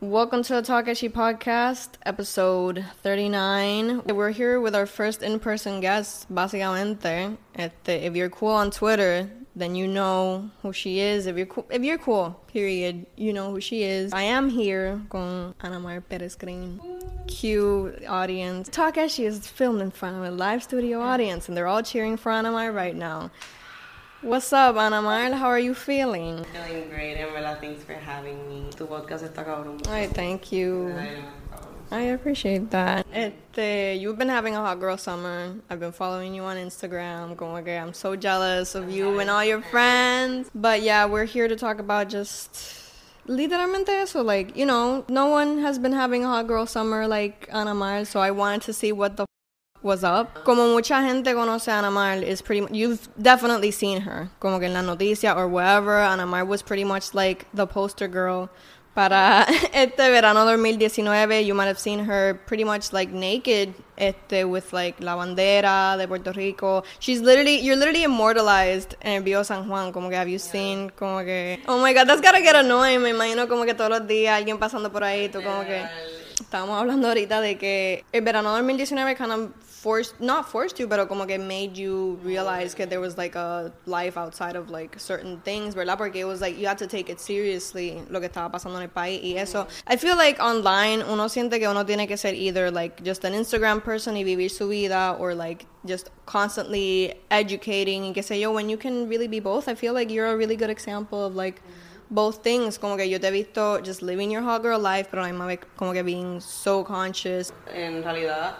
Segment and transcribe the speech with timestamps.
[0.00, 4.02] Welcome to the Takashi podcast, episode 39.
[4.04, 7.38] We're here with our first in person guest, básicamente.
[7.56, 11.24] If you're cool on Twitter, then you know who she is.
[11.24, 14.12] If you're cool, if you're cool, period, you know who she is.
[14.12, 16.78] I am here con Ana Mar Perez Green.
[17.26, 18.68] Cute audience.
[18.68, 22.30] Takashi is filmed in front of a live studio audience, and they're all cheering for
[22.30, 23.30] Ana Mar right now.
[24.26, 25.30] What's up, Ana Mar?
[25.34, 26.44] How are you feeling?
[26.52, 28.68] Feeling great, verdad, thanks for having me.
[28.76, 29.86] Tu podcast está cabrón.
[29.86, 30.92] I thank you.
[30.98, 31.22] Ay.
[31.92, 33.06] I appreciate that.
[33.12, 35.54] Este, you've been having a hot girl summer.
[35.70, 37.36] I've been following you on Instagram.
[37.36, 40.50] Como que I'm so jealous of you and all your friends.
[40.52, 42.52] But yeah, we're here to talk about just
[43.28, 44.24] literalmente eso.
[44.24, 48.04] Like, you know, no one has been having a hot girl summer like Ana Mar,
[48.04, 49.26] so I wanted to see what the
[49.86, 50.44] was up.
[50.44, 54.28] Como mucha gente conoce a Ana Mar, is pretty mu- you've definitely seen her.
[54.40, 58.08] Como que en la noticia or wherever, Ana Mar was pretty much like the poster
[58.08, 58.50] girl
[58.94, 64.72] para este verano 2019, you might have seen her pretty much like naked este with
[64.72, 66.82] like la bandera de Puerto Rico.
[66.98, 69.92] She's literally you're literally immortalized en el Bio San Juan.
[69.92, 73.02] Como que have you seen como que Oh my god, that's gotta get annoying.
[73.02, 75.84] Me imagino como que todos los días alguien pasando por ahí, tú como que
[76.40, 79.50] Estábamos hablando ahorita de que el verano 2019 kind of
[79.86, 83.72] forced, not forced you, pero como que made you realize that there was like a
[83.86, 85.96] life outside of like certain things, ¿verdad?
[85.96, 88.82] Porque it was like you had to take it seriously lo que estaba pasando en
[88.82, 89.68] el país y eso.
[89.86, 93.32] I feel like online uno siente que uno tiene que ser either like just an
[93.32, 98.50] Instagram person y vivir su vida or like just constantly educating y qué sé yo,
[98.50, 99.68] when you can really be both.
[99.68, 101.62] I feel like you're a really good example of like
[102.10, 102.76] both things.
[102.76, 105.60] Como que yo te he visto just living your hot girl life, pero misma vez
[105.76, 107.52] como que being so conscious.
[107.72, 108.56] En realidad,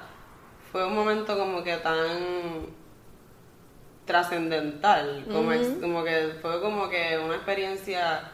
[0.76, 2.66] fue un momento como que tan
[4.04, 8.30] trascendental, como, como que fue como que una experiencia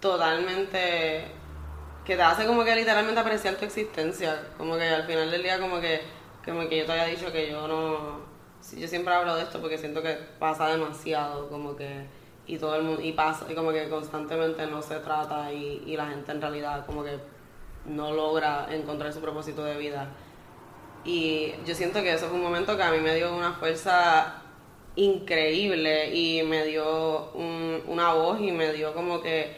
[0.00, 1.26] totalmente
[2.06, 5.60] que te hace como que literalmente apreciar tu existencia, como que al final del día
[5.60, 6.00] como que
[6.42, 8.20] como que yo te había dicho que yo no
[8.74, 12.06] yo siempre hablo de esto porque siento que pasa demasiado, como que
[12.46, 15.98] y todo el mundo y pasa y como que constantemente no se trata y, y
[15.98, 17.18] la gente en realidad como que
[17.84, 20.08] no logra encontrar su propósito de vida.
[21.04, 24.42] Y yo siento que eso fue un momento que a mí me dio una fuerza
[24.96, 29.56] increíble y me dio un- una voz y me dio como que,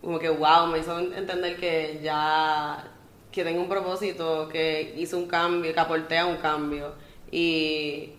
[0.00, 2.84] como que wow, me hizo entender que ya,
[3.30, 6.94] que tengo un propósito, que hice un cambio, que aporté un cambio.
[7.30, 8.10] Y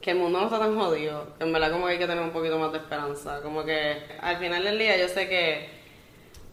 [0.00, 2.32] que el mundo no está tan jodido, en verdad como que hay que tener un
[2.32, 5.68] poquito más de esperanza, como que al final del día yo sé que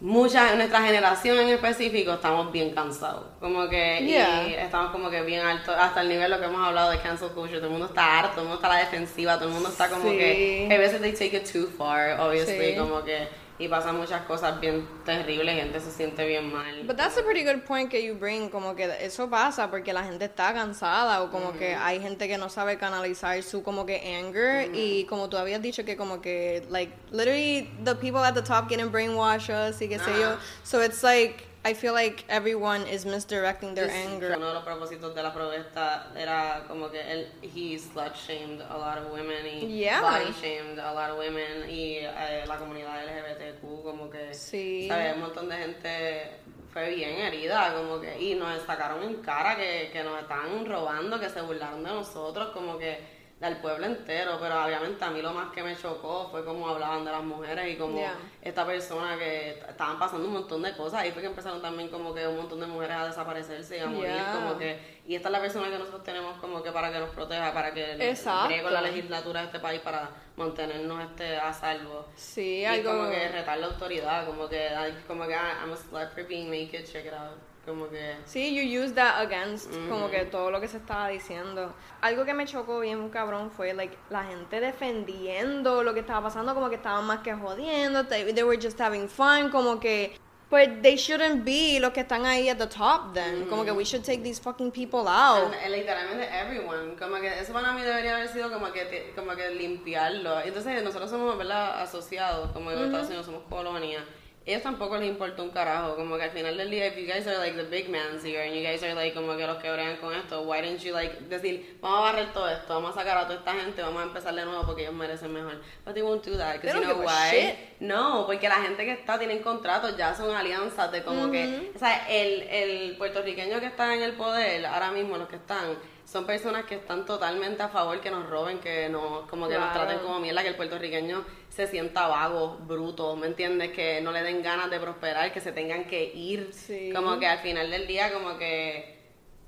[0.01, 4.47] mucha nuestra generación en específico estamos bien cansados como que Yeah.
[4.47, 7.29] y estamos como que bien altos hasta el nivel lo que hemos hablado de cancel
[7.31, 9.53] culture todo el mundo está harto todo el mundo está a la defensiva todo el
[9.53, 10.17] mundo está como Sí.
[10.17, 12.75] que hay veces they take it too far obviously Sí.
[12.77, 13.27] como que
[13.59, 16.83] y pasan muchas cosas bien terribles gente se siente bien mal.
[16.87, 20.03] But that's a pretty good point que you bring, como que eso pasa porque la
[20.03, 24.17] gente está cansada o como que hay gente que no sabe canalizar su como que
[24.17, 28.41] anger y como tú habías dicho que como que like literally the people at the
[28.41, 30.37] top getting brainwash us y qué sé yo.
[30.63, 34.37] So it's like I feel like everyone is misdirecting their Sí, anger.
[34.37, 38.77] Uno de los propósitos de la protesta era como que él, he slut shamed a
[38.77, 39.99] lot of women y Yeah.
[40.01, 44.87] body shamed a lot of women y eh, la comunidad LGBTQ como que, Sí.
[44.87, 45.15] ¿sabes?
[45.15, 46.31] Un montón de gente
[46.71, 51.19] fue bien herida como que y nos sacaron en cara que, que nos estaban robando,
[51.19, 55.31] que se burlaron de nosotros como que del pueblo entero, pero obviamente a mí lo
[55.31, 58.13] más que me chocó fue cómo hablaban de las mujeres y como Yeah.
[58.41, 62.13] esta persona que estaban pasando un montón de cosas y fue que empezaron también como
[62.13, 64.33] que un montón de mujeres a desaparecerse y a morir Yeah.
[64.33, 67.09] como que y esta es la persona que nosotros tenemos como que para que nos
[67.11, 72.07] proteja para que bregue con la legislatura de este país para mantenernos este a salvo
[72.15, 74.67] Sí, y algo como que retar la autoridad como que
[75.07, 77.37] como que ah, I'm a slut for being naked check it out
[77.69, 81.73] como que Sí, you use that against como que todo lo que se estaba diciendo.
[82.01, 86.53] Algo que me chocó bien cabrón fue like la gente defendiendo lo que estaba pasando,
[86.53, 90.17] como que estaban más que jodiendo, they, they were just having fun, como que
[90.49, 93.45] but they shouldn't be los que están ahí at the top then.
[93.47, 95.53] Como que we should take these fucking people out.
[95.53, 99.51] And, literalmente everyone, como que eso para mí debería haber sido como que como que
[99.51, 100.41] limpiarlo.
[100.41, 101.81] Entonces nosotros somos, ¿verdad?
[101.81, 104.03] Asociados, como que en Estados Unidos somos colonia.
[104.45, 107.27] Ellos tampoco les importa un carajo, como que al final del día, if you guys
[107.27, 109.69] are like the big mans here and you guys are like como que los que
[109.71, 112.99] bregan con esto, why didn't you like decir, vamos a barrer todo esto, vamos a
[112.99, 115.61] sacar a toda esta gente, vamos a empezar de nuevo porque ellos merecen mejor.
[115.85, 117.55] But they won't do that, because you know why?
[117.79, 121.77] No, porque la gente que está tienen contratos, ya son alianzas de como que, o
[121.77, 125.77] sea, el, el puertorriqueño que está en el poder, ahora mismo los que están,
[126.09, 129.71] son personas que están totalmente a favor que nos roben, que nos, como que nos
[129.73, 133.71] traten como mierda, que el puertorriqueño se sienta vago, bruto, ¿me entiendes?
[133.71, 136.49] Que no le den ganas de prosperar, que se tengan que ir.
[136.51, 136.91] Sí.
[136.95, 138.97] Como que al final del día, como que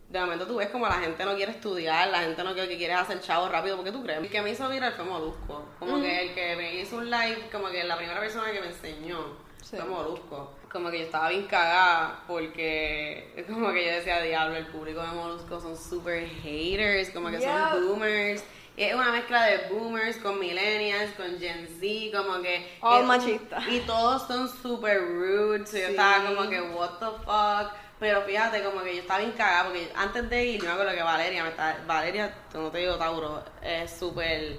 [0.10, 2.78] de momento tú ves como la gente no quiere estudiar, la gente no quiere que
[2.78, 4.20] quiere hacer chavo rápido, porque tú crees.
[4.20, 5.66] El que me hizo viral fue Molusco.
[5.80, 8.68] Como que el que me hizo un live, como que la primera persona que me
[8.68, 9.18] enseñó
[9.64, 9.78] Sí.
[9.78, 10.52] fue Molusco.
[10.72, 15.08] Como que yo estaba bien cagada porque como que yo decía, diablo, el público de
[15.08, 17.72] Molusco son super haters, como que Yeah.
[17.72, 18.44] son boomers.
[18.78, 22.78] Y es una mezcla de boomers con millennials, con Gen Z, como que...
[22.80, 23.62] All es un- machista.
[23.70, 27.74] Y todos son super rude, so yo estaba como que, what the fuck.
[28.00, 30.94] Pero fíjate, como que yo estaba bien cagada, porque antes de ir, yo me acuerdo
[30.94, 34.58] que Valeria, me estaba, Valeria, no te digo Tauro, es súper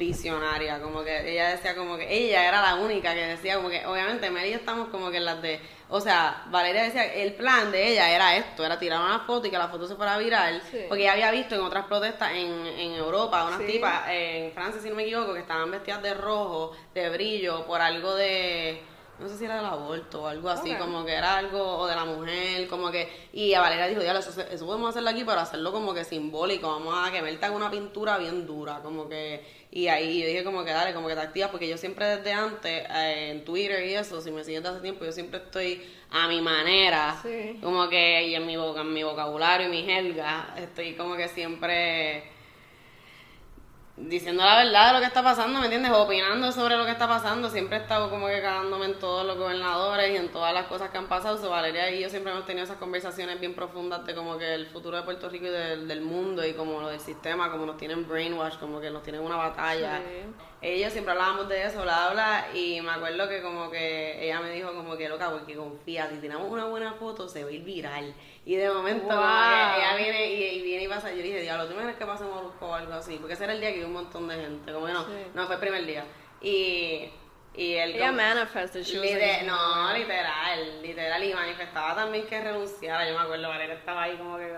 [0.00, 3.84] visionaria, como que ella decía como que ella era la única que decía como que
[3.86, 5.60] obviamente Mary y yo estamos como que en las de,
[5.90, 9.50] o sea, Valeria decía el plan de ella era esto, era tirar una foto y
[9.50, 10.78] que la foto se fuera viral, Sí.
[10.88, 13.66] porque ella había visto en otras protestas en, en Europa, unas Sí.
[13.66, 17.80] tipas en Francia si no me equivoco, que estaban vestidas de rojo, de brillo, por
[17.82, 18.80] algo de
[19.20, 21.94] no sé si era del aborto o algo así, como que era algo, o de
[21.94, 25.70] la mujer, como que, y a Valeria dijo, diablo, eso, podemos hacerlo aquí, pero hacerlo
[25.72, 29.88] como que simbólico, vamos a que Berta haga una pintura bien dura, como que, y
[29.88, 32.86] ahí yo dije como que dale, como que te activas, porque yo siempre desde antes,
[32.90, 36.26] eh, en Twitter y eso, si me sigues desde hace tiempo, yo siempre estoy a
[36.26, 37.58] mi manera, Sí.
[37.62, 41.28] como que, y en mi, boca, en mi vocabulario y mi jerga, estoy como que
[41.28, 42.24] siempre
[44.08, 45.92] diciendo la verdad de lo que está pasando, ¿me entiendes?
[45.92, 47.48] Opinando sobre lo que está pasando.
[47.50, 50.90] Siempre he estado como que cagándome en todos los gobernadores y en todas las cosas
[50.90, 51.36] que han pasado.
[51.38, 54.66] So, Valeria y yo siempre hemos tenido esas conversaciones bien profundas de como que el
[54.66, 57.76] futuro de Puerto Rico y del, del mundo y como lo del sistema, como nos
[57.76, 59.98] tienen brainwash, como que nos tienen una batalla.
[59.98, 60.32] Sí.
[60.62, 64.50] Ellos siempre hablábamos de eso, bla, bla, y me acuerdo que como que ella me
[64.50, 67.64] dijo como que loca, porque confía, si tiramos una buena foto se va a ir
[67.64, 68.14] viral.
[68.50, 69.14] Y de momento Wow.
[69.16, 72.24] ella viene y, y viene y pasa, yo le dije, diablo, ¿tú crees que pase
[72.24, 73.16] Molusco o algo así?
[73.18, 75.12] Porque ese era el día que iba un montón de gente, como que no, Sí.
[75.34, 76.04] no fue el primer día.
[76.40, 77.08] Y,
[77.54, 78.82] y él Ella manifested.
[78.82, 83.48] She was Lite- like, no, literal, literal, y manifestaba también que renunciara, yo me acuerdo,
[83.50, 84.52] Valeria estaba ahí como que,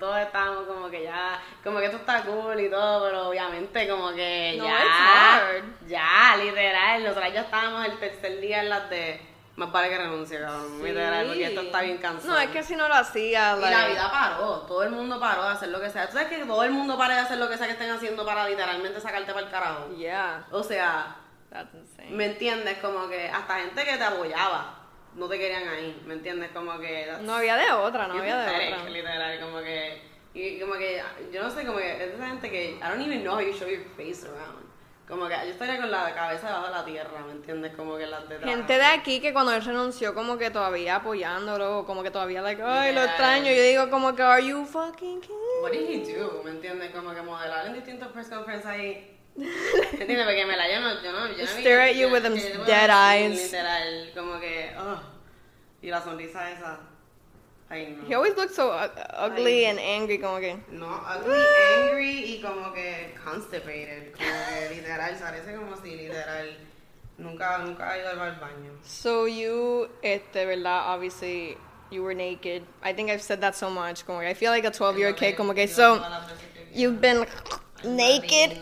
[0.00, 4.10] todos estábamos como que ya, como que esto está cool y todo, pero obviamente como
[4.12, 5.52] que No, ya,
[5.86, 9.20] ya, literal, nosotros ya estábamos el tercer día en las de,
[9.56, 12.34] más vale que renuncie, cabrón, literal, porque esto está bien cansado.
[12.34, 15.18] No, es que si no lo hacía, Y like, la vida paró, todo el mundo
[15.18, 16.06] paró de hacer lo que sea.
[16.06, 18.24] ¿Tú sabes que todo el mundo para de hacer lo que sea que estén haciendo
[18.26, 19.94] para literalmente sacarte para el carajo?
[19.96, 21.16] Yeah, O sea,
[21.50, 22.10] that's insane.
[22.10, 22.78] ¿Me entiendes?
[22.78, 24.74] Como que hasta gente que te apoyaba
[25.14, 26.50] no te querían ahí, ¿me entiendes?
[26.52, 27.06] Como que...
[27.06, 28.88] that's- No había de otra, no había de otra.
[28.90, 30.02] Literal, como que...
[30.34, 32.72] Y como que, yo no sé, como que es esa gente que...
[32.72, 34.66] I don't even know how you show your face around.
[35.06, 37.76] Como que yo estaría con la cabeza debajo de la tierra, ¿me entiendes?
[37.76, 41.84] Como que las de Gente de aquí que cuando él renunció como que todavía apoyándolo,
[41.86, 43.10] como que todavía like, ay, lo Yeah.
[43.10, 43.52] extraño.
[43.52, 45.36] Yo digo como que, are you fucking kidding?
[45.62, 46.42] What did he do?
[46.44, 46.90] ¿Me entiendes?
[46.90, 49.16] Como que modelar en distintos press conferences ahí.
[49.36, 50.24] ¿Me entiendes?
[50.26, 52.34] Porque me la no, yo no, yo no Stare at you yo- with them
[52.66, 53.44] dead eyes.
[53.52, 54.98] Literal, como que, ugh.
[55.82, 56.80] Y la sonrisa esa.
[57.68, 60.56] He always looks so uh, ugly and angry, como que.
[60.70, 61.42] No, ugly,
[61.82, 64.12] angry y como que constipated.
[64.12, 66.56] Como que literal, parece como si literal
[67.18, 68.70] nunca, nunca ha ido al baño.
[68.84, 71.56] So you, este, verdad, obviously
[71.90, 72.62] you were naked.
[72.84, 74.06] I think I've said that so much.
[74.06, 75.36] Como que I feel like a 12 year old kid.
[75.36, 76.00] Como que so
[76.72, 77.26] you've been
[77.84, 78.58] naked.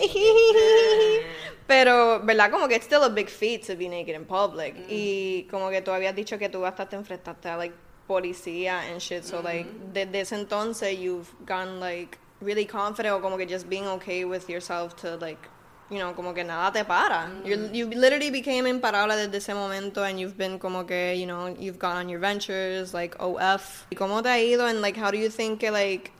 [1.67, 2.51] Pero, ¿verdad?
[2.51, 4.75] Como que it's still a big feat to be naked in public.
[4.89, 7.75] Y como que tú habías dicho que tú hasta te enfrentaste a like
[8.09, 9.25] policía and shit.
[9.25, 9.47] So mm-hmm.
[9.47, 14.25] like desde ese entonces you've gone like really confident o como que just being okay
[14.25, 15.49] with yourself to like
[15.91, 17.29] you know, como que nada te para.
[17.29, 17.46] Mm-hmm.
[17.46, 21.55] You're, you literally became imparable desde ese momento and you've been como que, you know,
[21.58, 23.87] you've gone on your ventures, like OF.
[23.91, 24.67] ¿Y cómo te ha ido?
[24.67, 26.13] And like, how do you think que like,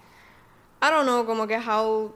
[0.83, 2.12] I don't know, como que how,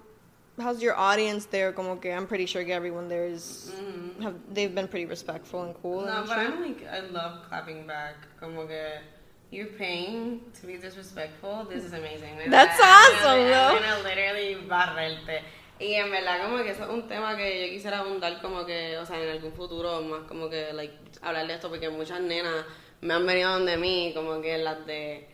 [0.60, 1.72] how's your audience there?
[1.72, 4.22] Como que I'm pretty sure everyone there is, mm-hmm.
[4.22, 6.02] have, they've been pretty respectful and cool.
[6.02, 6.52] No, and but shit.
[6.52, 8.14] I'm like, I love clapping back.
[8.38, 9.00] Como que
[9.50, 11.66] you're paying to be disrespectful.
[11.68, 12.50] This is amazing.
[12.50, 13.40] That's I'm awesome.
[13.40, 15.42] I'm gonna literally barrerte.
[15.80, 18.98] Y en verdad como que eso es un tema que yo quisiera abundar como que,
[18.98, 22.64] o sea, en algún futuro más como que, like, hablar de esto porque muchas nenas
[23.00, 25.28] me han venido donde mí como que las de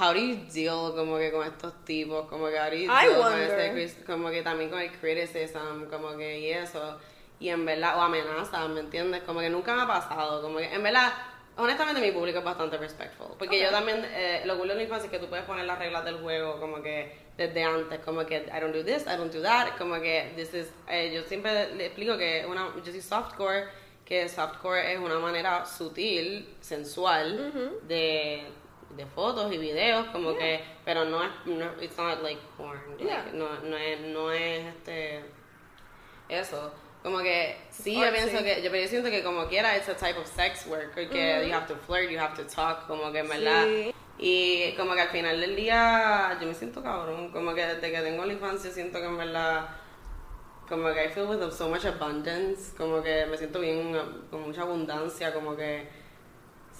[0.00, 3.22] how do you deal como que con estos tipos, como que how do you deal
[3.22, 6.98] con ese como que también con el criticism, como que y eso,
[7.38, 9.22] y en verdad, o amenazas, ¿me entiendes?
[9.22, 11.12] Como que nunca me ha pasado, como que en verdad,
[11.58, 15.06] honestamente mi público es bastante respectful, porque yo también, eh, lo cool de la infancia
[15.06, 18.36] es que tú puedes poner las reglas del juego como que desde antes, como que
[18.36, 21.74] I don't do this, I don't do that, como que this is, eh, yo siempre
[21.74, 23.66] le explico que una, yo soy softcore,
[24.04, 28.46] que softcore es una manera sutil, sensual, de
[28.96, 33.32] de fotos y videos, como que, pero no es, no, it's not like porn, like,
[33.32, 35.24] no, no es, no es este,
[36.28, 36.72] eso.
[37.02, 39.96] Como que sí, yo pienso que, yo, pero yo siento que como quiera, it's a
[39.96, 43.20] type of sex work, porque you have to flirt, you have to talk, como que
[43.20, 43.64] en verdad.
[43.64, 43.94] Sí.
[44.18, 48.00] Y como que al final del día yo me siento cabrón, como que desde que
[48.00, 49.68] tengo la infancia siento que en verdad
[50.68, 53.96] como que I feel with so much abundance, como que me siento bien
[54.30, 55.88] con mucha abundancia, como que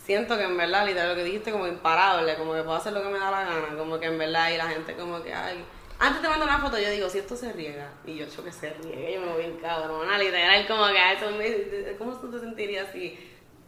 [0.05, 3.03] siento que en verdad, literal lo que dijiste como imparable, como que puedo hacer lo
[3.03, 5.65] que me da la gana, como que en verdad y la gente como que ay,
[5.99, 8.53] antes te mando una foto yo digo, si esto se riega, y yo hecho que
[8.53, 12.39] se riega, yo me voy bien cabrona, literal como que eso me, ¿cómo tú te
[12.39, 13.19] sentirías si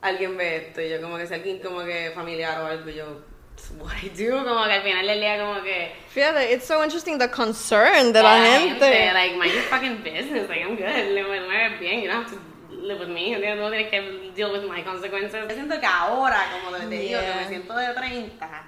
[0.00, 0.80] alguien ve esto?
[0.80, 3.30] Y yo como que si alguien como que familiar o algo, y yo
[3.78, 7.18] what I do, como que al final del día como que Fíjate, it's so interesting
[7.18, 9.12] the concern de la gente.
[9.12, 12.40] like mind your fucking business, like I'm good, with me bien, you don't have to
[12.70, 13.58] live with me, ¿entiendes?
[13.58, 15.32] No tienes que deal with my consequences.
[15.32, 18.64] Yo siento que ahora, como te digo, que me siento de 30,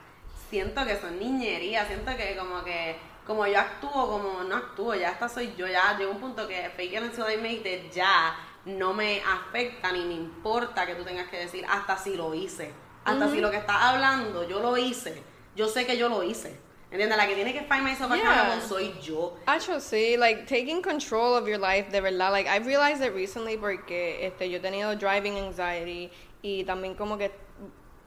[0.50, 5.10] siento que son niñerías, siento que como que como yo actúo, como no actúo, ya
[5.10, 8.36] esta soy yo, ya llegó un punto que fake it until I make it ya
[8.64, 12.72] no me afecta ni me importa que tú tengas que decir hasta si lo hice,
[13.04, 15.22] hasta si lo que estás hablando yo lo hice,
[15.56, 16.60] yo sé que yo lo hice.
[16.92, 17.16] ¿Entiendes?
[17.16, 18.60] La que tiene que find myself Yeah.
[18.60, 19.34] soy yo.
[19.46, 23.56] Actually, sí, like taking control of your life, de verdad, like I've realized it recently
[23.56, 26.10] porque este, yo he tenido driving anxiety
[26.42, 27.32] y también como que,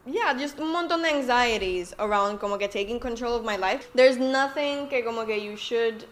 [0.05, 3.89] yeah, just un montón de anxieties around como que taking control of my life.
[3.93, 6.05] There's nothing que como que you should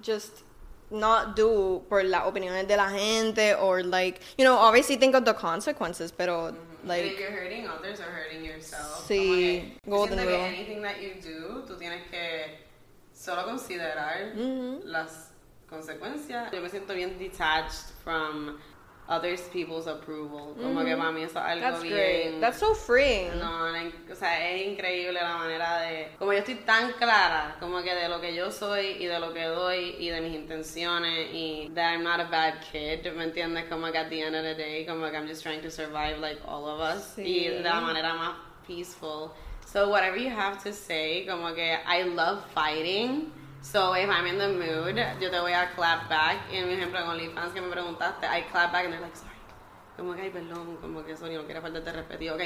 [0.00, 0.44] just
[0.90, 5.24] not do por las opiniones de la gente or like, you know, obviously think of
[5.24, 6.56] the consequences, pero mm-hmm.
[6.82, 9.06] if like, you're hurting others or hurting yourself.
[9.08, 10.44] Sí, como que golden que rule.
[10.44, 12.58] anything that you do, tú tienes que
[13.12, 14.80] solo considerar mm-hmm.
[14.84, 15.30] las
[15.68, 16.52] consecuencias.
[16.52, 18.58] Yo me siento bien detached from
[19.08, 20.54] others people's approval.
[20.60, 20.98] Como que mm-hmm.
[20.98, 21.94] para mí eso es algo that's bien...
[21.94, 22.40] great.
[22.40, 23.38] That's so freeing.
[23.38, 26.08] No, no, o sea, es increíble la manera de...
[26.18, 29.32] Como yo estoy tan clara, como que de lo que yo soy y de lo
[29.32, 33.68] que doy y de mis intenciones y that I'm not a bad kid, ¿me entiendes?
[33.68, 36.18] Como que at the end of the day, como que I'm just trying to survive
[36.18, 37.22] like all of us Sí.
[37.22, 39.32] y de la manera más peaceful.
[39.66, 43.32] So whatever you have to say, como que I love fighting.
[43.62, 46.50] So if I'm in the mood, yo te voy a clap back.
[46.52, 49.16] Y en mi ejemplo con OnlyFans que me preguntaste, I clap back and they're like,
[49.16, 49.30] sorry.
[49.96, 52.34] Como que, ay, perdón, como que sorry, no quiero faltarte respeto.
[52.34, 52.40] Ok.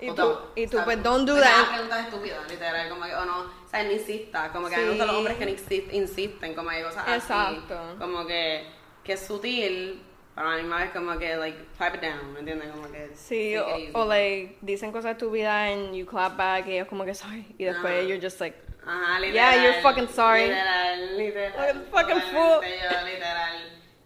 [0.00, 1.56] Y tú- y tú, pues, don't do Pues, that.
[1.56, 4.88] nada, preguntas estúpidas, literal, como que, o no, o sea, no insista, como que me
[4.90, 7.78] gustan los hombres que insisten, como que cosas Exacto.
[7.78, 7.98] así.
[7.98, 8.66] Como que,
[9.02, 10.02] que es sutil,
[10.34, 12.70] pero a la misma vez como que, like, pipe it down, ¿me entiendes?
[12.70, 16.86] Como que, Sí, o, o like dicen cosas estúpidas and you clap back y ellos
[16.86, 18.56] como que sorry y después you're just like
[18.86, 19.34] Ajá, literal.
[19.34, 20.48] Yeah, you're fucking sorry.
[20.48, 21.52] Literal, literal.
[21.52, 22.60] Fucking- fucking fool.
[22.62, 23.59] Yo, literal.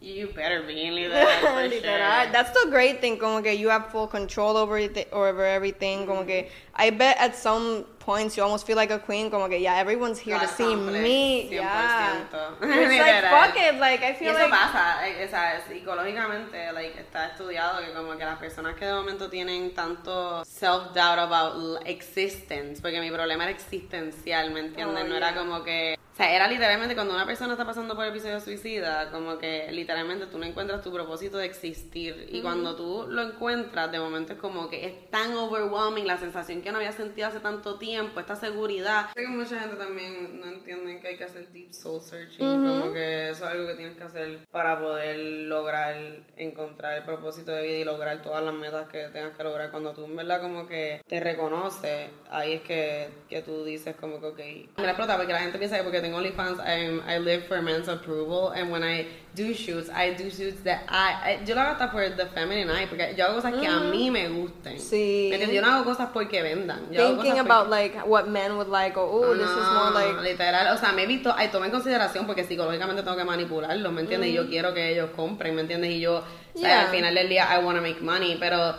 [0.05, 1.81] You better be, literal, for literal.
[1.81, 2.33] sure.
[2.33, 6.25] That's the great thing, como que you have full control over it, over everything, como
[6.25, 9.77] que I bet at some points you almost feel like a queen, como que yeah,
[9.77, 12.21] everyone's here to God see complex, me, yeah.
[12.31, 12.53] 100%.
[12.61, 13.31] It's like Literal.
[13.31, 17.29] fuck it, like I Y feel eso like pasa, eh, o sea, psicológicamente, like, está
[17.29, 22.83] estudiado que como que las personas que de momento tienen tanto self-doubt about l- existence,
[22.83, 25.03] porque mi problema era existencial, ¿me entiendes?
[25.05, 25.39] Oh, no era yeah.
[25.39, 25.97] como que...
[26.14, 30.26] O sea, era literalmente cuando una persona está pasando por episodio suicida, como que literalmente
[30.26, 32.28] tú no encuentras tu propósito de existir.
[32.30, 36.62] Y cuando tú lo encuentras, de momento es como que es tan overwhelming la sensación
[36.62, 39.09] que no había sentido hace tanto tiempo, esta seguridad.
[39.12, 42.92] Sé que mucha gente también no entienden que hay que hacer deep soul searching, como
[42.92, 45.97] que eso es algo que tienes que hacer para poder lograr
[46.37, 49.73] encontrar el propósito de vida y lograr todas las metas que tengas que lograr.
[49.73, 54.21] Cuando tú en verdad como que te reconoces, ahí es que, que tú dices como
[54.21, 54.38] que, ok,
[54.76, 57.63] me la explota porque la gente piensa que porque tengo OnlyFans, I'm- I live for
[57.63, 61.63] men's approval, and when I do shoots, I do shoots that I, I- yo lo
[61.63, 64.79] hago hasta por the feminine eye, porque yo hago cosas que a mí me gusten.
[64.79, 65.29] Sí.
[65.31, 65.57] ¿Me entiendes?
[65.57, 66.81] Yo no hago cosas porque vendan.
[66.93, 69.91] Yo hago thinking cosas about like what men would like, or oh, this is more
[69.91, 73.17] no, like literal, o sea, me he visto, ay, toma en consideración porque psicológicamente tengo
[73.17, 74.29] que manipularlos, ¿me entiendes?
[74.31, 75.91] Y yo quiero que ellos compren, ¿me entiendes?
[75.91, 76.81] Y yo, o sea, Yeah.
[76.83, 78.75] al final del día, I wanna make money, pero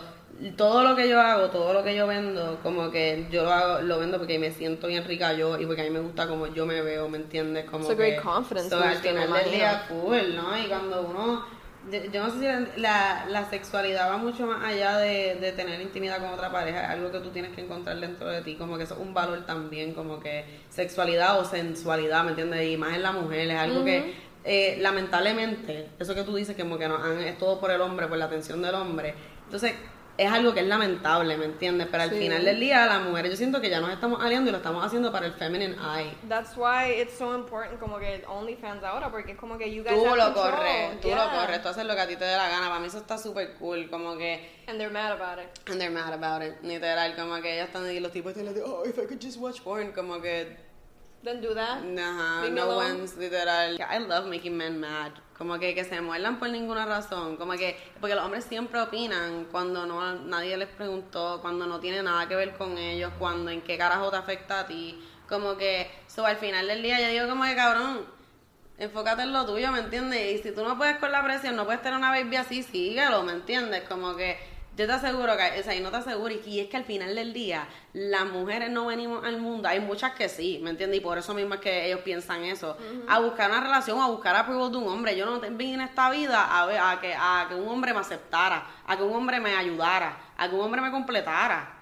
[0.56, 3.82] todo lo que yo hago, todo lo que yo vendo, como que yo lo hago,
[3.82, 6.46] lo vendo porque me siento bien rica yo y porque a mí me gusta como
[6.48, 7.64] yo me veo, ¿me entiendes?
[7.64, 10.58] Como It's a que, great confidence so, al final del día, full, ¿no?
[10.58, 11.44] Y cuando uno
[11.90, 15.52] yo, yo no sé si la, la, la sexualidad va mucho más allá de, de
[15.52, 18.56] tener intimidad con otra pareja, es algo que tú tienes que encontrar dentro de ti,
[18.56, 22.68] como que eso es un valor también, como que sexualidad o sensualidad, ¿me entiendes?
[22.68, 24.14] Y más en la mujer, es algo que
[24.44, 28.06] eh, lamentablemente, eso que tú dices que como que han, es todo por el hombre,
[28.06, 29.14] por la atención del hombre,
[29.44, 29.74] entonces
[30.18, 31.88] es algo que es lamentable, ¿me entiendes?
[31.90, 32.16] Pero al Sí.
[32.18, 34.84] final del día, las mujeres, yo siento que ya nos estamos aliando y lo estamos
[34.84, 36.16] haciendo para el feminine eye.
[36.28, 39.94] That's why it's so important como que OnlyFans ahora, porque es como que you guys
[39.94, 40.50] Tú have lo control.
[40.54, 41.30] corres, tú lo Yeah.
[41.40, 42.68] corres, tú haces lo que a ti te dé la gana.
[42.68, 45.48] Para mí eso está súper cool, como que And they're mad about it.
[45.70, 48.60] And they're mad about it, literal, como que ellas están ahí, los tipos están like,
[48.64, 50.56] oh, if I could just watch porn, como que,
[51.26, 51.82] Then do that.
[51.82, 53.76] Leave no one's, literal.
[53.80, 57.76] I love making men mad, como que que se muerdan por ninguna razón, como que,
[58.00, 62.36] porque los hombres siempre opinan cuando no, nadie les preguntó, cuando no tiene nada que
[62.36, 66.36] ver con ellos, cuando en qué carajo te afecta a ti, como que, so al
[66.36, 68.06] final del día yo digo como que cabrón,
[68.78, 70.38] enfócate en lo tuyo, ¿me entiendes?
[70.38, 73.24] Y si tú no puedes con la presión, no puedes tener una baby así, síguelo,
[73.24, 73.82] ¿me entiendes?
[73.88, 74.38] Como que
[74.76, 77.14] yo te aseguro que, o sea, y no te aseguro, y, es que al final
[77.14, 80.98] del día, las mujeres no venimos al mundo, hay muchas que sí, ¿me entiendes?
[80.98, 82.76] Y por eso mismo es que ellos piensan eso,
[83.08, 85.16] a buscar una relación, a buscar approval de un hombre.
[85.16, 88.00] Yo no vine a esta vida a, ver, a, que, a que un hombre me
[88.00, 91.75] aceptara, a que un hombre me ayudara, a que un hombre me completara.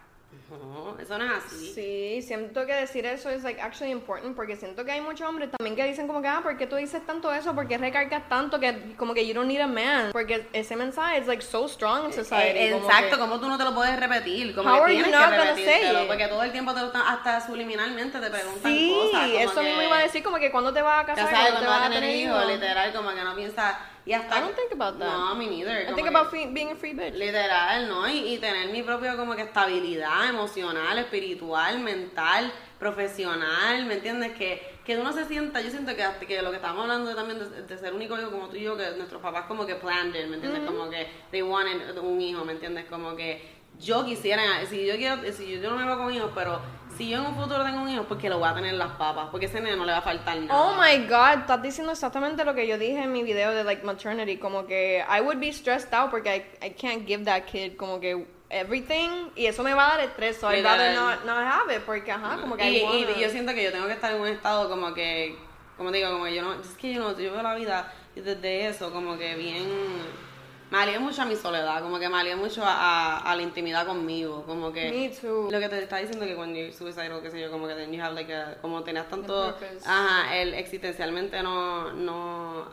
[0.58, 1.73] No, eso no es así.
[1.75, 5.50] Sí, siento que decir eso es like actually important porque siento que hay muchos hombres
[5.50, 7.54] también que dicen como que ah, ¿por qué tú dices tanto eso?
[7.54, 10.11] ¿Por qué recargas tanto que como que you don't need a man?
[10.12, 12.58] Porque ese mensaje es like so strong in society.
[12.58, 15.26] Eh, como exacto, que- como tú no te lo puedes repetir, como que tienes que
[15.26, 19.20] repetírtelo, porque todo el tiempo te lo están, hasta subliminalmente te preguntan Sí, cosas.
[19.28, 21.61] como eso que, mismo iba a decir como que cuando te vas a casar, cuando
[21.61, 23.75] te vas a tener hijos, literal, como que no piensas,
[24.06, 24.38] y hasta...
[24.38, 25.08] I don't think about that.
[25.08, 25.88] No, me neither.
[25.88, 27.14] I think about free- being a free bitch.
[27.14, 28.08] Literal, ¿no?
[28.08, 34.32] Y, y tener mi propio como que estabilidad emocional, espiritual, mental, profesional, ¿me entiendes?
[34.37, 37.38] Que, que uno se sienta, yo siento que, hasta que lo que estamos hablando también
[37.38, 40.14] de, de ser único hijo como tú y yo, que nuestros papás como que planned
[40.14, 40.62] it, ¿me entiendes?
[40.66, 42.84] Como que they wanted un hijo, ¿me entiendes?
[42.87, 46.30] Como que yo quisiera, si yo quiero, si yo, yo no me veo con hijos,
[46.34, 46.61] pero
[46.97, 48.79] si yo en un futuro tengo un hijo, pues que lo voy a tener en
[48.79, 50.61] las papas, porque ese nene no le va a faltar nada.
[50.61, 53.85] Oh my god, estás diciendo exactamente lo que yo dije en mi video de like
[53.85, 57.77] maternity, como que I would be stressed out porque I, I can't give that kid
[57.77, 61.39] como que everything y eso me va a dar estrés, so I'd rather not, not
[61.45, 63.87] have it porque ajá, como que y, I wanna- y yo siento que yo tengo
[63.87, 65.37] que estar en un estado como que,
[65.77, 68.69] como digo, como que yo no, es que yo no, yo veo la vida desde
[68.69, 69.67] eso, como que bien,
[70.75, 73.43] me alié mucho a mi soledad, como que me alié mucho a, a- a la
[73.43, 74.90] intimidad conmigo, como que...
[74.90, 75.49] Me too.
[75.50, 77.93] Lo que te está diciendo que cuando you're suicidal, qué sé yo, como que then
[77.93, 79.54] you have like a- como tenías tanto,
[79.87, 82.66] ajá, el existencialmente no, no,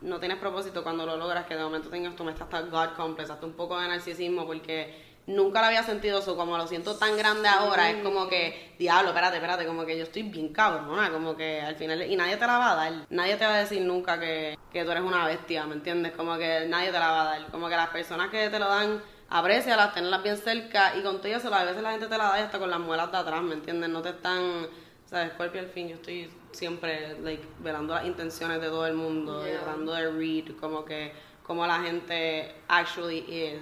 [0.00, 3.46] no tienes propósito cuando lo logras, que de momento tengas tu hasta God complex, hasta
[3.46, 7.48] un poco de narcisismo, porque nunca lo había sentido eso, como lo siento tan grande
[7.48, 11.60] ahora, es como que, diablo, espérate, espérate, como que yo estoy bien cabrona, como que
[11.62, 14.20] al final, y nadie te la va a dar, nadie te va a decir nunca
[14.20, 16.12] que, que tú eres una bestia, ¿me entiendes?
[16.12, 18.68] Como que nadie te la va a dar, como que las personas que te lo
[18.68, 22.24] dan, aprecialas, tenerlas bien cerca, y con todo eso, a veces la gente te la
[22.28, 23.88] da y hasta con las muelas de atrás, ¿me entiendes?
[23.88, 24.68] No te están,
[25.06, 29.42] sabes, Scorpio al fin, yo estoy siempre, like, velando las intenciones de todo el mundo,
[29.46, 29.60] y Yeah.
[29.62, 33.60] tratando de read, como que, como la gente actually is,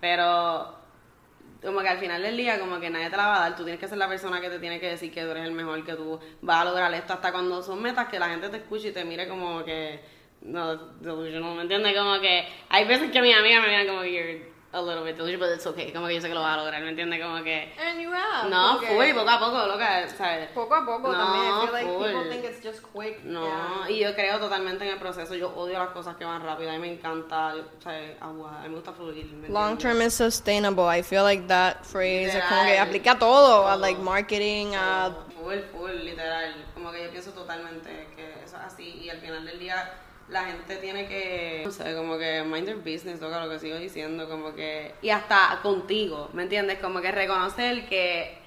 [0.00, 0.74] pero
[1.62, 3.64] como que al final del día como que nadie te la va a dar, tú
[3.64, 5.84] tienes que ser la persona que te tiene que decir que tú eres el mejor,
[5.84, 8.88] que tú vas a lograr esto, hasta cuando son metas que la gente te escuche
[8.88, 10.00] y te mire como que,
[10.42, 11.96] no, delusional, ¿me entiendes?
[11.96, 15.48] Como que hay veces que mis amigas me miran como que a little bit delusional,
[15.48, 17.20] but it's okay, como que yo sé que lo vas a lograr, ¿me entiendes?
[17.22, 18.50] Como que, And you have.
[18.50, 20.48] no, que full, poco a poco, loca, ¿sabes?
[20.54, 21.44] Poco a poco No, también.
[21.46, 22.04] I feel like full.
[22.04, 23.24] people think it's just quick.
[23.24, 23.90] No, yeah.
[23.90, 25.34] y yo creo totalmente en el proceso.
[25.34, 26.70] Yo odio las cosas que van rápido.
[26.70, 29.26] A mí me encanta, sea, agua, a mí me gusta fluir.
[29.32, 30.84] ¿me Long term is sustainable.
[30.86, 32.86] I feel like that phrase es como que Literal.
[32.88, 33.80] aplica a todo, a Todo.
[33.80, 35.10] like marketing, a
[35.42, 36.54] Full, full, literal.
[36.74, 39.00] Como que yo pienso totalmente que eso es así.
[39.04, 39.90] Y al final del día,
[40.28, 43.76] la gente tiene que, no sé, como que mind their business, loca, lo que sigo
[43.76, 44.28] diciendo.
[44.28, 46.78] Como que, y hasta contigo, ¿me entiendes?
[46.78, 48.38] Como que reconocer que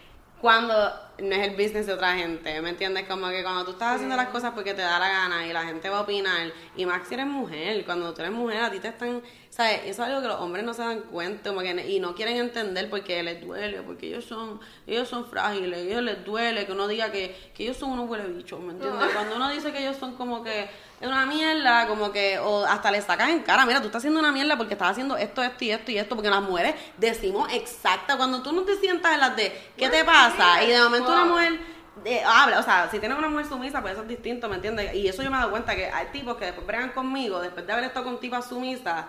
[0.42, 3.08] cuando no es el business de otra gente, ¿me entiendes?
[3.08, 5.64] Como que cuando tú estás haciendo las cosas porque te da la gana y la
[5.64, 8.80] gente va a opinar, y más si eres mujer, cuando tú eres mujer a ti
[8.80, 9.82] te están, ¿sabes?
[9.86, 12.38] Eso es algo que los hombres no se dan cuenta como que, y no quieren
[12.38, 16.88] entender porque les duele, porque ellos son, ellos son frágiles, ellos les duele que uno
[16.88, 19.10] diga que, que ellos son unos huele bichos, ¿me entiendes?
[19.14, 22.92] Cuando uno dice que ellos son como que es una mierda, como que, o hasta
[22.92, 25.64] le sacas en cara, mira, tú estás haciendo una mierda porque estás haciendo esto, esto
[25.64, 29.20] y esto y esto, porque las mujeres decimos exacta, cuando tú no te sientas en
[29.22, 30.62] las de, ¿qué te pasa?
[30.64, 31.60] Y de momento una mujer
[32.06, 34.94] eh, habla, o sea, si tienes una mujer sumisa, pues eso es distinto, ¿me entiendes?
[34.94, 37.66] Y eso yo me he dado cuenta que hay tipos que después bregan conmigo, después
[37.66, 39.06] de haber estado con tipas sumisas,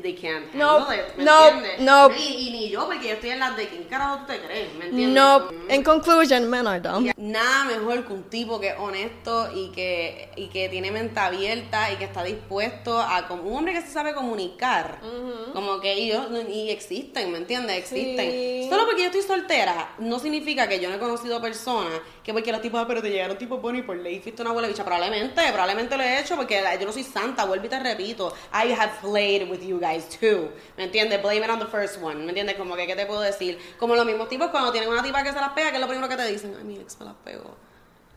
[0.00, 1.80] they can't No, handle it, ¿me no, entiendes?
[1.80, 2.10] no.
[2.16, 4.74] Y, y ni yo, porque yo estoy en las de, ¿quién carajo tú te crees?
[4.74, 5.14] ¿Me entiendes?
[5.14, 5.40] no.
[5.52, 5.70] Mm.
[5.70, 7.10] In conclusion, men are dumb.
[7.16, 11.92] Nada mejor que un tipo que es honesto y que, y que tiene mente abierta
[11.92, 15.00] y que está dispuesto a como un hombre que se sabe comunicar.
[15.52, 17.78] Como que ellos y existen, ¿me entiendes?
[17.78, 18.30] Existen.
[18.30, 18.66] Sí.
[18.68, 22.50] Solo porque yo estoy soltera no significa que yo no he conocido personas que porque
[22.50, 24.82] los tipos, ah, pero te llegaron tipos buenos y por ley fuiste una abuela bicha.
[24.82, 28.34] Probablemente, probablemente lo he hecho porque yo no soy santa, vuelvo y te repito.
[28.52, 30.50] I have played with you guys, two.
[30.78, 31.20] ¿Me entiendes?
[31.20, 32.16] Blame it on the first one.
[32.24, 32.56] ¿Me entiendes?
[32.56, 33.58] Como que, ¿qué te puedo decir?
[33.78, 35.86] Como los mismos tipos cuando tienen una tipa que se las pega, que es lo
[35.86, 37.54] primero que te dicen, ay, mi ex me las pegó.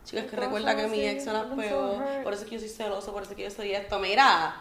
[0.05, 2.01] Chicas, que recuerda que mi ex se las pegó.
[2.23, 3.99] Por eso es que yo soy celoso, por eso es que yo soy esto.
[3.99, 4.55] Mira.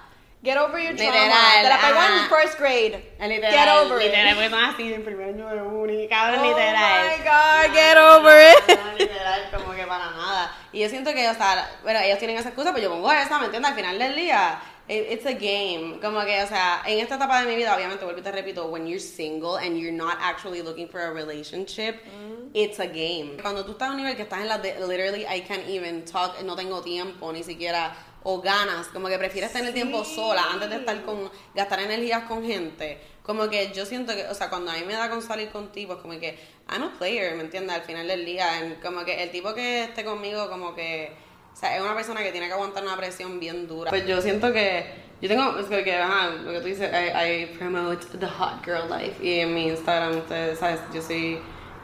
[0.44, 1.12] Get over your trauma.
[1.14, 2.14] Literal, Te la pegó ajá.
[2.24, 3.12] en first grade.
[3.20, 4.34] Literal, Get over literal, it.
[4.34, 7.06] porque son así en primer año de uni, cabrón, Oh literal.
[7.08, 8.75] my God, get over it.
[8.98, 10.56] Literal, como que para nada.
[10.72, 13.38] Y yo siento que, o sea, bueno, ellos tienen esa excusa, pues yo pongo esa,
[13.38, 13.70] ¿me entiendes?
[13.70, 15.98] Al final del día, it- it's a game.
[16.00, 18.66] Como que, o sea, en esta etapa de mi vida, obviamente, vuelvo y te repito,
[18.66, 21.96] when you're single and you're not actually looking for a relationship,
[22.54, 23.36] it's a game.
[23.42, 26.04] Cuando tú estás a un nivel que estás en la de, literally, I can't even
[26.04, 30.68] talk, no tengo tiempo, ni siquiera, o ganas, como que prefieres tener tiempo sola antes
[30.70, 33.00] de estar con, gastar energías con gente.
[33.26, 35.72] Como que yo siento que, o sea, cuando a mí me da con salir con
[35.72, 36.38] tipos, como que,
[36.70, 37.74] I'm a player, ¿me entiendes?
[37.74, 41.10] Al final del día, como que el tipo que esté conmigo, como que,
[41.52, 43.90] o sea, es una persona que tiene que aguantar una presión bien dura.
[43.90, 44.86] Pues yo siento que,
[45.20, 48.88] yo tengo, es que, ajá, lo que tú dices, I, I promote the hot girl
[48.88, 49.16] life.
[49.20, 50.80] Y en mi Instagram, ustedes, ¿sabes?
[50.94, 51.40] Yo soy.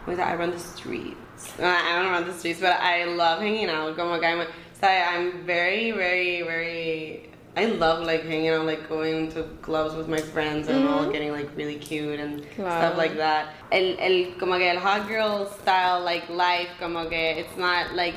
[0.06, 1.16] I run the streets.
[1.58, 3.96] Uh, I don't run the streets, but I love hanging out.
[3.96, 4.46] Como que I'm, o
[4.78, 10.08] sea, I'm very, very, very, I love like hanging out, like going to clubs with
[10.08, 11.12] my friends and all mm-hmm.
[11.12, 12.80] getting like really cute and Claro.
[12.80, 13.54] stuff like that.
[13.70, 18.14] El, el, como que el hot girl style, like life, como que it's not like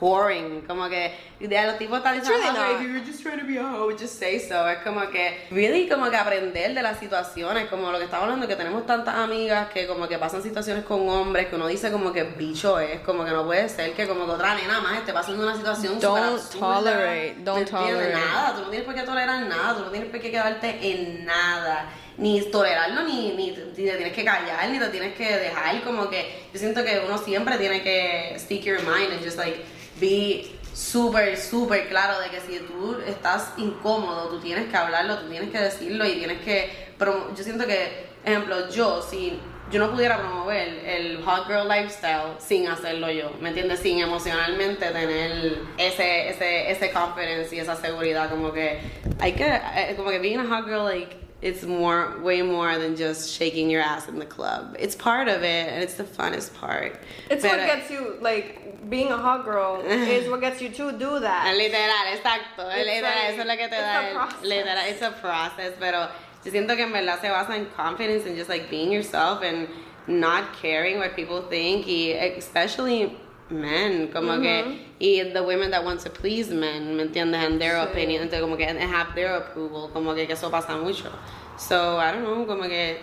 [0.00, 2.80] whoring, como que de los tipos están diciendo, really "Oh, not.
[2.80, 4.68] if you were just trying to be a hoe, just say so.
[4.68, 8.46] Es como que, really, como que aprender de las situaciones, como lo que estaba hablando,
[8.46, 12.12] que tenemos tantas amigas que como que pasan situaciones con hombres, que uno dice como
[12.12, 15.12] que bicho es, como que no puede ser que como que otra nena más esté
[15.12, 16.74] pasando una situación Don't absurda.
[16.74, 18.12] tolerate, don't tolerate.
[18.14, 21.24] Nada, tú no tienes por qué tolerar nada, tú no tienes por qué quedarte en
[21.24, 21.88] nada.
[22.22, 23.62] Ni tolerarlo, ni, ni, ni te
[23.96, 25.82] tienes que callar, ni te tienes que dejar.
[25.82, 29.60] Como que yo siento que uno siempre tiene que speak your mind and just like
[30.00, 35.28] be súper, súper claro de que si tú estás incómodo, tú tienes que hablarlo, tú
[35.28, 36.70] tienes que decirlo y tienes que...
[36.98, 39.38] promo- Yo siento que, ejemplo, yo, si
[39.70, 43.80] yo no pudiera promover el hot girl lifestyle sin hacerlo yo, ¿me entiendes?
[43.80, 48.78] Sin emocionalmente tener ese, ese, ese confidence y esa seguridad, como que
[49.20, 52.94] hay que, eh, como que being a hot girl, like, it's more, way more than
[52.96, 54.76] just shaking your ass in the club.
[54.78, 57.00] It's part of it, and it's the funnest part.
[57.28, 60.92] It's Pero- what gets you, like, being a hot girl is what gets you to
[60.92, 61.54] do that.
[61.56, 62.70] Literal, exacto.
[62.74, 64.10] It's literal, like- eso es lo que te da.
[64.10, 64.42] a process.
[64.44, 66.08] Literal, it's a process, pero
[66.44, 69.68] yo siento que en verdad se basa en confidence and just like being yourself and
[70.06, 73.16] not caring what people think y especially
[73.52, 74.64] men, como que
[74.98, 77.44] y the women that want to please men, ¿me entiendes?
[77.44, 77.88] And their Sí.
[77.90, 81.10] opinion, entonces como que and have their approval, como que, que eso pasa mucho.
[81.58, 83.00] So, I don't know, como que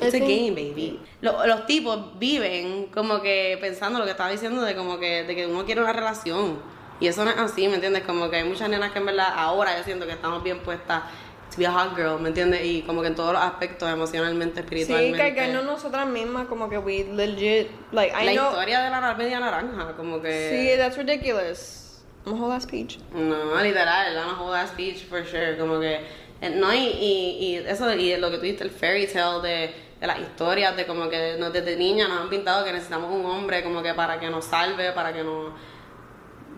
[0.00, 1.00] It's I a game, baby.
[1.22, 5.34] Lo- los tipos viven como que pensando lo que estaba diciendo de como que, de
[5.34, 6.58] que uno quiere una relación.
[7.00, 8.02] Y eso no es así, ¿me entiendes?
[8.04, 11.02] Como que hay muchas nenas que en verdad ahora yo siento que estamos bien puestas
[11.56, 12.64] be a hot girl, ¿me entiendes?
[12.64, 15.18] Y como que en todos los aspectos, emocionalmente, Sí, espiritualmente.
[15.18, 18.50] que, que no nosotras mismas, como que we legit, like, I La know.
[18.50, 20.50] historia de la media naranja, como que...
[20.50, 22.02] Sí, that's ridiculous.
[22.26, 22.98] I'm a whole ass peach.
[23.14, 26.00] No, literal, la whole ass speech for sure, como que
[26.40, 29.74] eh, no y, y, y eso y lo que tú dijiste el fairy tale de,
[30.00, 33.62] de las historias de como que desde niña nos han pintado que necesitamos un hombre
[33.62, 35.52] como que para que nos salve, para que nos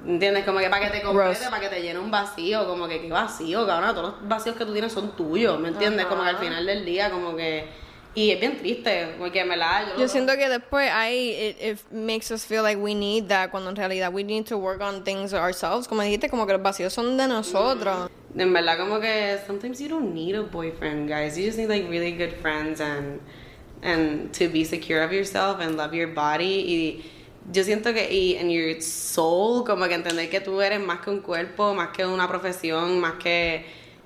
[0.08, 0.46] ¿Entiendes?
[0.46, 1.50] Como que para que te complete, Gross.
[1.50, 4.64] para que te llene un vacío, como que qué vacío, cabrón, todos los vacíos que
[4.64, 6.06] tú tienes son tuyos, ¿me entiendes?
[6.06, 6.44] Como que al Ajá.
[6.44, 7.66] final del día, como que...
[8.14, 10.00] Y es bien triste, porque en verdad yo...
[10.00, 13.68] Yo siento que después ahí it, it makes us feel like we need that cuando
[13.68, 15.86] en realidad we need to work on things ourselves.
[15.86, 18.10] Como dijiste, como que los vacíos son de nosotros.
[18.34, 21.36] En verdad, como que sometimes you don't need a boyfriend, guys.
[21.36, 23.20] You just need like really good friends and
[23.82, 26.64] and to be secure of yourself and love your body.
[26.66, 27.04] Y
[27.50, 31.10] yo siento que y en your soul, como que entender que tú eres más que
[31.10, 33.64] un cuerpo, más que una profesión, más que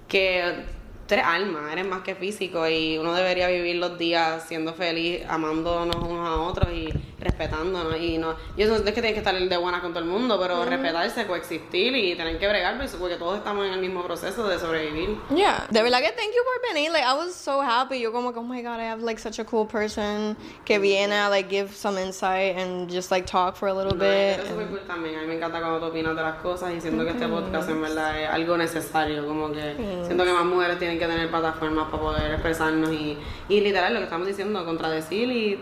[0.09, 0.65] que
[1.13, 5.23] tú eres alma, eres más que físico y uno debería vivir los días siendo feliz,
[5.29, 6.89] amándonos unos a otros y
[7.21, 10.09] respetándonos y no yo no es que tienes que estar de buena con todo el
[10.09, 14.03] mundo, pero respetarse, coexistir y tener que bregar pues, porque todos estamos en el mismo
[14.03, 15.17] proceso de sobrevivir.
[15.35, 15.67] Yeah.
[15.71, 16.91] De verdad que thank you por venir.
[16.91, 18.01] Like I was so happy.
[18.01, 21.13] Yo como que, oh my god, I have like such a cool person que viene
[21.15, 24.41] a like give some insight and just like talk for a little No, bit.
[24.41, 25.17] es súper cool también.
[25.19, 27.69] A mí me encanta cuando tú opinas de las cosas y siento que este podcast
[27.69, 29.27] en verdad es algo necesario.
[29.27, 29.75] Como que
[30.07, 33.17] siento que más mujeres tienen que tener plataformas para poder expresarnos y,
[33.49, 35.61] y literal lo que estamos diciendo, contradecir y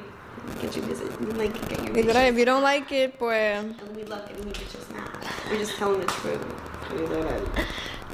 [0.61, 4.05] get your business, like, get your Literal, if you don't like it, pues And we
[4.05, 5.11] love it, we just not.
[5.50, 6.40] We're just telling the truth.
[6.92, 7.42] Literal.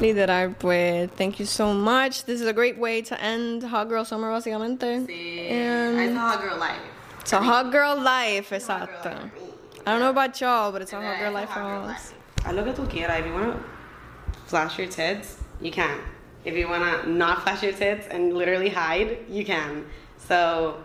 [0.00, 2.24] literal, pues thank you so much.
[2.24, 5.06] This is a great way to end Hot Girl Summer básicamente.
[5.06, 5.50] Sí.
[5.50, 6.80] And It's a hot girl life.
[7.20, 9.04] it's a hot girl life, girl exacto.
[9.06, 9.30] life.
[9.86, 12.12] I don't know about y'all, but it's a hot girl life for us.
[12.44, 13.20] I Haz lo que tú quieras.
[13.20, 13.64] If you want to
[14.46, 15.98] flash your tits, you can.
[16.46, 19.84] If you wanna not flash your tits and literally hide, you can.
[20.16, 20.78] So,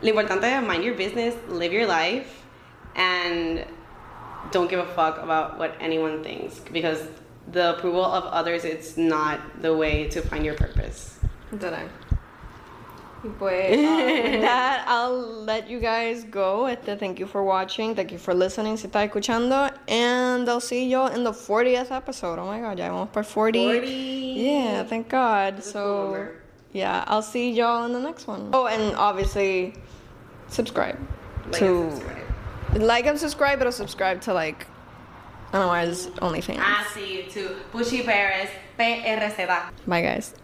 [0.00, 2.42] lo importante mind your business, live your life,
[2.94, 3.66] and
[4.52, 7.00] don't give a fuck about what anyone thinks because
[7.50, 11.18] the approval of others it's not the way to find your purpose.
[11.50, 11.88] Did I?
[13.38, 16.66] Pues, uh, with that, I'll let you guys go.
[16.66, 17.94] Este, thank you for watching.
[17.94, 18.76] Thank you for listening.
[18.76, 19.70] Si está escuchando.
[19.88, 22.38] And I'll see you in the 40th episode.
[22.38, 23.64] Oh my god, ya vamos por 40.
[23.64, 23.86] 40.
[23.86, 25.56] Yeah, thank God.
[25.56, 26.28] That's so,
[26.72, 28.50] yeah, I'll see y'all in the next one.
[28.52, 29.74] Oh, and obviously,
[30.48, 30.98] subscribe.
[31.46, 32.82] Like to and subscribe.
[32.82, 34.66] like and subscribe, but subscribe to like,
[35.48, 36.58] I don't know why it's OnlyFans.
[36.58, 37.56] I see you too.
[37.72, 39.70] Pushy Paris, PRZ.
[39.86, 40.34] Bye, guys.